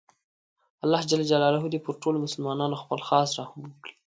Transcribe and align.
الله 0.83 1.01
ﷻ 1.11 1.65
دې 1.73 1.79
پر 1.85 1.93
ټولو 2.01 2.17
مسلماناتو 2.25 2.81
خپل 2.83 2.99
خاص 3.07 3.29
رحم 3.39 3.59
وکړي 3.65 3.93